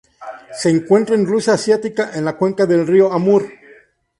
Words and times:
Se 0.51 0.67
encuentra 0.67 1.13
en 1.13 1.27
Rusia 1.27 1.53
asiática 1.53 2.09
en 2.15 2.25
la 2.25 2.35
cuenca 2.35 2.65
del 2.65 2.87
Río 2.87 3.13
Amur. 3.13 3.47